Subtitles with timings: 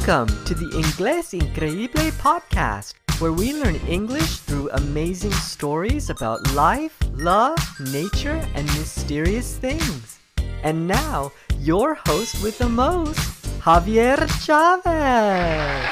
[0.00, 6.96] Welcome to the Inglés Increíble podcast, where we learn English through amazing stories about life,
[7.12, 7.58] love,
[7.92, 10.18] nature, and mysterious things.
[10.62, 13.20] And now, your host with the most,
[13.60, 15.84] Javier Chavez.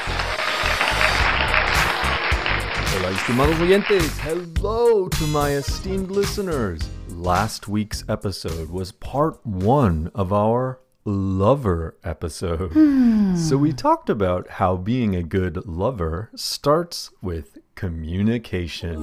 [2.89, 4.17] Hola, estimados oyentes.
[4.21, 6.81] Hello to my esteemed listeners.
[7.09, 12.73] Last week's episode was part one of our lover episode.
[12.73, 13.35] Hmm.
[13.35, 18.99] So we talked about how being a good lover starts with communication.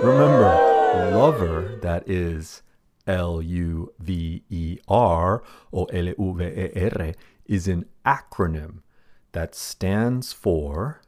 [0.00, 0.54] Remember,
[1.16, 2.62] lover, that is
[3.06, 7.14] L U V E R or L U V E R,
[7.46, 8.78] is an acronym
[9.32, 11.00] that stands for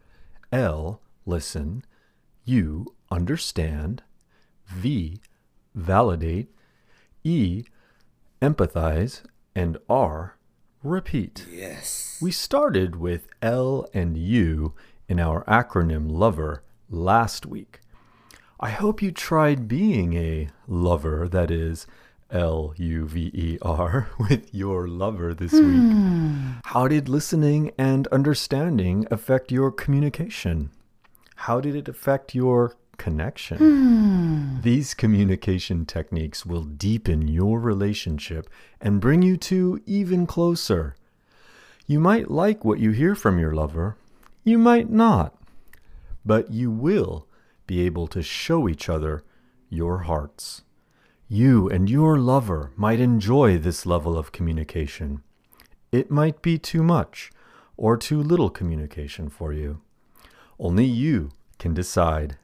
[0.51, 1.85] L, listen,
[2.45, 4.03] U, understand,
[4.67, 5.19] V,
[5.75, 6.49] validate,
[7.25, 7.65] E,
[8.41, 9.23] empathize,
[9.55, 10.37] and R,
[10.83, 11.47] repeat.
[11.51, 12.19] Yes.
[12.21, 14.75] We started with L and U
[15.09, 17.81] in our acronym LOVER last week.
[18.61, 21.87] I hope you tried being a lover, that is
[22.31, 25.63] L U V E R, with your lover this week.
[25.63, 26.51] Hmm.
[26.65, 30.71] How did listening and understanding affect your communication?
[31.35, 33.59] How did it affect your connection?
[33.59, 34.61] Hmm.
[34.63, 38.49] These communication techniques will deepen your relationship
[38.81, 40.95] and bring you two even closer.
[41.89, 43.97] You might like what you hear from your lover,
[44.45, 45.35] you might not,
[46.25, 47.27] but you will
[47.67, 49.25] be able to show each other
[49.69, 50.63] your hearts.
[51.29, 55.25] You and your lover might enjoy this level of communication.
[55.91, 57.33] It might be too much
[57.77, 59.81] or too little communication for you.
[60.61, 62.37] Only you can decide.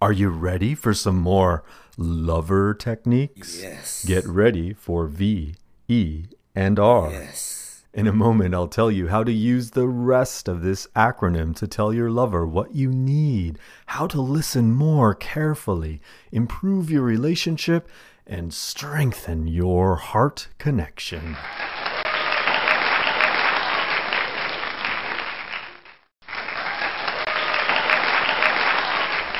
[0.00, 1.64] Are you ready for some more
[1.96, 3.62] lover techniques?
[3.62, 4.04] Yes.
[4.04, 5.54] Get ready for V,
[5.88, 7.10] E, and R.
[7.10, 7.84] Yes.
[7.94, 11.68] In a moment, I'll tell you how to use the rest of this acronym to
[11.68, 13.56] tell your lover what you need,
[13.86, 16.00] how to listen more carefully,
[16.32, 17.88] improve your relationship,
[18.26, 21.36] and strengthen your heart connection.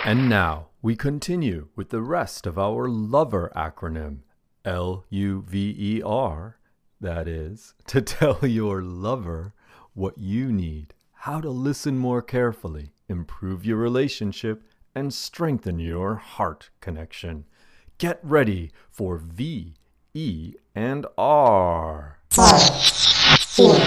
[0.07, 4.19] And now we continue with the rest of our lover acronym
[4.63, 6.59] L U V E R.
[7.01, 9.55] That is, to tell your lover
[9.95, 14.63] what you need, how to listen more carefully, improve your relationship,
[14.95, 17.47] and strengthen your heart connection.
[17.97, 19.73] Get ready for V,
[20.13, 22.19] E, and R.
[22.29, 22.61] Five,
[23.41, 23.79] four,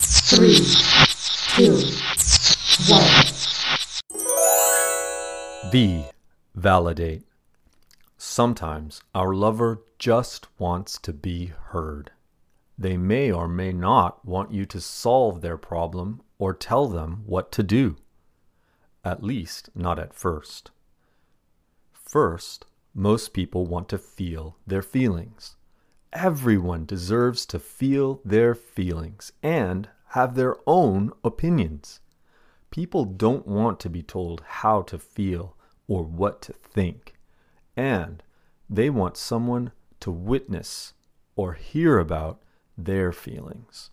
[0.00, 0.58] three,
[1.56, 1.80] two,
[5.76, 6.06] V.
[6.54, 7.24] Validate.
[8.16, 12.12] Sometimes our lover just wants to be heard.
[12.78, 17.52] They may or may not want you to solve their problem or tell them what
[17.52, 17.96] to do.
[19.04, 20.70] At least, not at first.
[21.92, 22.64] First,
[22.94, 25.56] most people want to feel their feelings.
[26.10, 32.00] Everyone deserves to feel their feelings and have their own opinions.
[32.70, 35.54] People don't want to be told how to feel
[35.88, 37.14] or what to think,
[37.76, 38.22] and
[38.68, 40.94] they want someone to witness
[41.36, 42.40] or hear about
[42.76, 43.90] their feelings.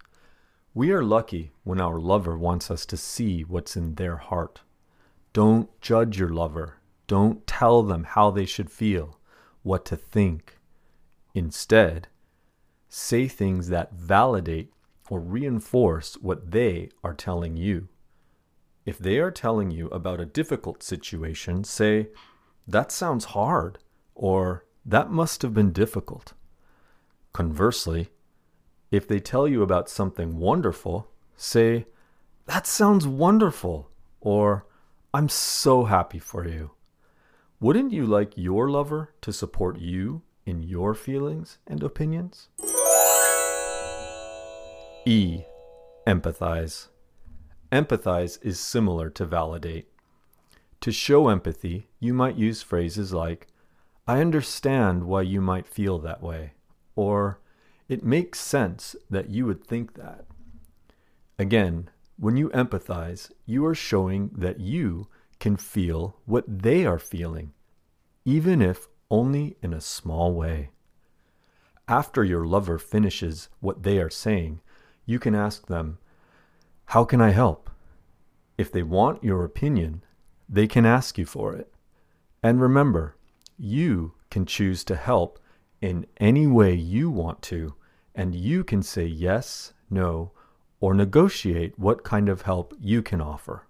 [0.73, 4.61] We are lucky when our lover wants us to see what's in their heart.
[5.31, 6.77] Don't judge your lover.
[7.07, 9.19] Don't tell them how they should feel,
[9.61, 10.57] what to think.
[11.35, 12.07] Instead,
[12.89, 14.71] say things that validate
[15.09, 17.87] or reinforce what they are telling you.
[18.85, 22.09] If they are telling you about a difficult situation, say,
[22.67, 23.79] That sounds hard,
[24.13, 26.33] or That must have been difficult.
[27.31, 28.09] Conversely,
[28.91, 31.07] if they tell you about something wonderful,
[31.37, 31.85] say,
[32.45, 33.89] That sounds wonderful,
[34.19, 34.65] or
[35.13, 36.71] I'm so happy for you.
[37.61, 42.49] Wouldn't you like your lover to support you in your feelings and opinions?
[45.05, 45.43] E.
[46.05, 46.87] Empathize.
[47.73, 49.87] Empathize is similar to validate.
[50.81, 53.47] To show empathy, you might use phrases like,
[54.07, 56.53] I understand why you might feel that way,
[56.95, 57.39] or
[57.89, 60.25] it makes sense that you would think that.
[61.39, 65.07] Again, when you empathize, you are showing that you
[65.39, 67.53] can feel what they are feeling,
[68.23, 70.69] even if only in a small way.
[71.87, 74.61] After your lover finishes what they are saying,
[75.07, 75.97] you can ask them,
[76.85, 77.69] How can I help?
[78.57, 80.03] If they want your opinion,
[80.47, 81.73] they can ask you for it.
[82.43, 83.15] And remember,
[83.57, 85.39] you can choose to help
[85.81, 87.75] in any way you want to,
[88.13, 90.31] and you can say yes, no,
[90.79, 93.65] or negotiate what kind of help you can offer.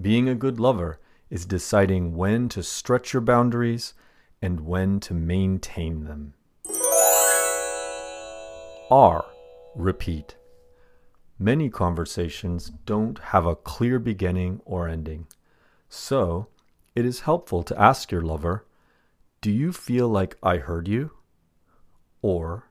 [0.00, 0.98] Being a good lover
[1.30, 3.94] is deciding when to stretch your boundaries
[4.42, 6.34] and when to maintain them.
[8.90, 9.24] R.
[9.76, 10.36] Repeat.
[11.42, 15.26] Many conversations don't have a clear beginning or ending.
[15.88, 16.48] So,
[16.94, 18.66] it is helpful to ask your lover,
[19.40, 21.12] Do you feel like I heard you?
[22.20, 22.70] Or,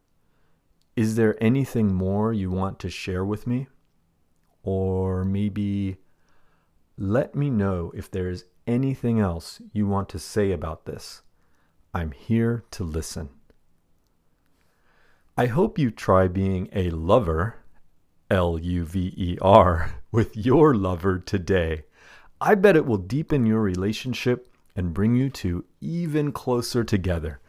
[0.95, 3.69] Is there anything more you want to share with me?
[4.61, 5.97] Or maybe,
[6.95, 11.23] Let me know if there is anything else you want to say about this.
[11.91, 13.29] I'm here to listen.
[15.35, 17.58] I hope you try being a lover,
[18.29, 21.83] L U V E R, with your lover today.
[22.39, 27.39] I bet it will deepen your relationship and bring you two even closer together.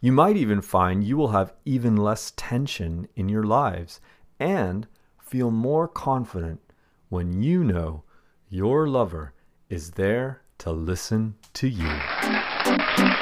[0.00, 4.00] You might even find you will have even less tension in your lives
[4.38, 4.86] and
[5.20, 6.60] feel more confident
[7.10, 8.04] when you know
[8.48, 9.34] your lover
[9.68, 13.19] is there to listen to you.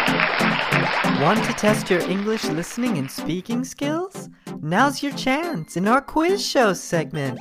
[1.20, 4.28] Want to test your English listening and speaking skills?
[4.62, 7.40] Now's your chance in our quiz show segment.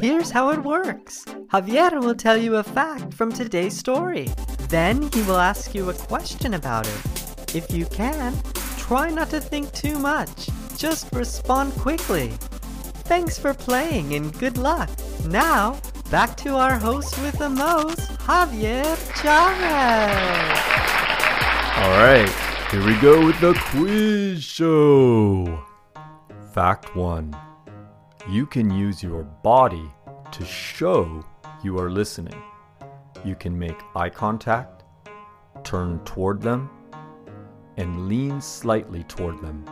[0.00, 4.28] Here's how it works Javier will tell you a fact from today's story.
[4.68, 7.54] Then he will ask you a question about it.
[7.54, 8.34] If you can,
[8.76, 10.50] try not to think too much.
[10.76, 12.28] Just respond quickly.
[13.08, 14.90] Thanks for playing and good luck.
[15.26, 15.80] Now,
[16.10, 20.75] back to our host with the most, Javier Chavez.
[21.78, 22.26] All right,
[22.70, 25.62] here we go with the quiz show.
[26.54, 27.36] Fact one
[28.30, 29.86] You can use your body
[30.32, 31.22] to show
[31.62, 32.42] you are listening.
[33.26, 34.84] You can make eye contact,
[35.64, 36.70] turn toward them,
[37.76, 39.62] and lean slightly toward them.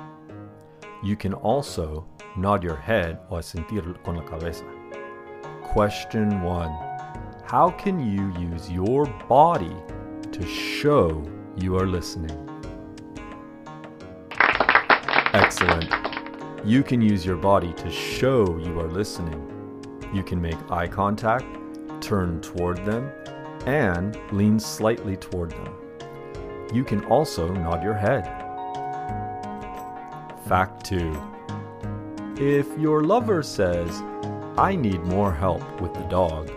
[1.03, 4.67] You can also nod your head or sentir con la cabeza.
[5.63, 6.77] Question one
[7.47, 9.75] How can you use your body
[10.33, 11.25] to show
[11.57, 12.37] you are listening?
[15.33, 15.93] Excellent.
[16.65, 19.41] You can use your body to show you are listening.
[20.13, 21.45] You can make eye contact,
[22.01, 23.11] turn toward them,
[23.67, 25.75] and lean slightly toward them.
[26.73, 28.25] You can also nod your head.
[30.49, 31.17] Fact 2
[32.39, 34.03] If your lover says,
[34.57, 36.51] I need more help with the dog,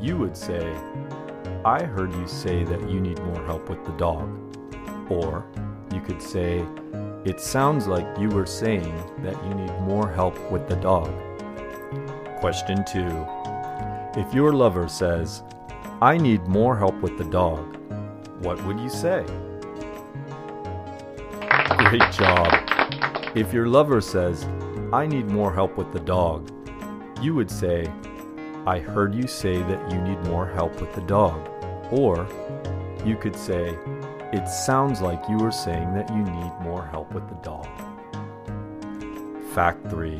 [0.00, 0.74] you would say,
[1.64, 4.30] I heard you say that you need more help with the dog.
[5.10, 5.44] Or
[5.92, 6.64] you could say,
[7.26, 11.12] It sounds like you were saying that you need more help with the dog.
[12.40, 13.00] Question 2
[14.18, 15.42] If your lover says,
[16.00, 17.76] I need more help with the dog,
[18.42, 19.22] what would you say?
[21.76, 22.48] Great job.
[23.34, 24.46] If your lover says,
[24.94, 26.50] I need more help with the dog,
[27.20, 27.92] you would say,
[28.66, 31.48] I heard you say that you need more help with the dog.
[31.90, 32.28] Or
[33.04, 33.78] you could say,
[34.32, 37.66] It sounds like you are saying that you need more help with the dog.
[39.54, 40.18] Fact 3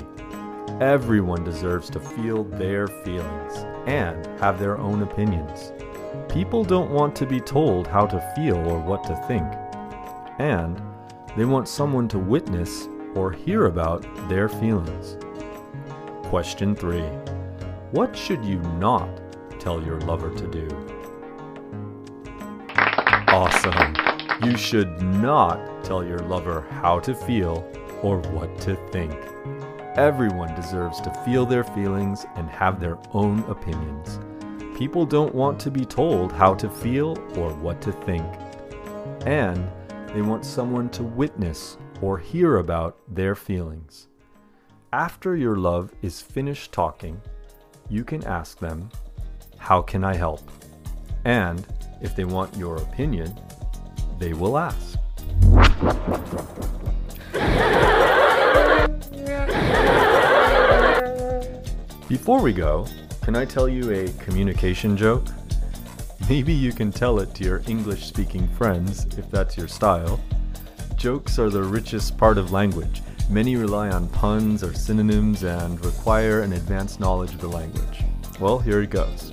[0.81, 5.72] Everyone deserves to feel their feelings and have their own opinions.
[6.31, 9.46] People don't want to be told how to feel or what to think.
[10.38, 10.81] And
[11.37, 15.19] they want someone to witness or hear about their feelings.
[16.31, 17.02] Question 3
[17.92, 19.09] What should you not
[19.59, 20.68] tell your lover to do?
[23.26, 23.97] Awesome!
[24.44, 27.68] You should not tell your lover how to feel
[28.00, 29.12] or what to think.
[29.97, 34.20] Everyone deserves to feel their feelings and have their own opinions.
[34.78, 38.25] People don't want to be told how to feel or what to think.
[39.26, 39.68] And
[40.14, 44.06] they want someone to witness or hear about their feelings.
[44.92, 47.20] After your love is finished talking,
[47.90, 48.88] you can ask them,
[49.59, 50.49] How can I help?
[51.25, 51.66] And
[52.00, 53.38] if they want your opinion,
[54.18, 54.99] they will ask.
[62.09, 62.87] Before we go,
[63.23, 65.26] can I tell you a communication joke?
[66.28, 70.20] Maybe you can tell it to your English speaking friends if that's your style.
[70.97, 73.02] Jokes are the richest part of language.
[73.30, 78.02] Many rely on puns or synonyms and require an advanced knowledge of the language.
[78.40, 79.30] Well, here it goes.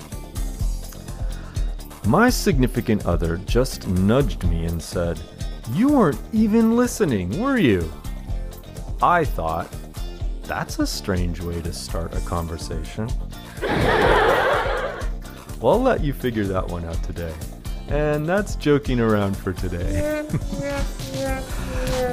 [2.06, 5.20] My significant other just nudged me and said,
[5.72, 7.92] You weren't even listening, were you?
[9.02, 9.68] I thought,
[10.44, 13.10] That's a strange way to start a conversation.
[15.60, 17.34] well, I'll let you figure that one out today.
[17.88, 20.26] And that's joking around for today.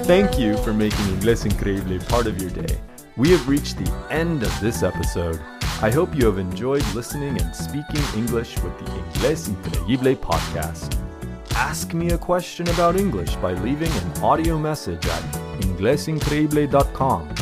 [0.05, 2.79] Thank you for making Inglés Increíble part of your day.
[3.17, 5.39] We have reached the end of this episode.
[5.82, 10.98] I hope you have enjoyed listening and speaking English with the Inglés Increíble podcast.
[11.51, 15.24] Ask me a question about English by leaving an audio message at
[15.62, 17.36] inglesincreíble.com.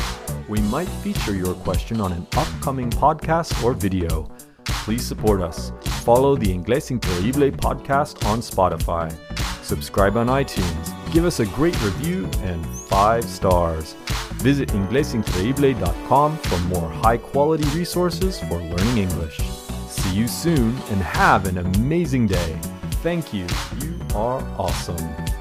[0.48, 4.30] We might feature your question on an upcoming podcast or video.
[4.64, 5.72] Please support us.
[6.04, 9.10] Follow the Inglés Increíble podcast on Spotify.
[9.64, 10.92] Subscribe on iTunes.
[11.14, 13.94] Give us a great review and five stars.
[14.42, 19.38] Visit inglesincreíble.com for more high quality resources for learning English.
[19.88, 22.58] See you soon and have an amazing day.
[23.02, 23.46] Thank you.
[23.80, 25.33] You are awesome.